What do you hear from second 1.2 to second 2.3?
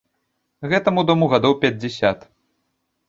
гадоў пяцьдзясят.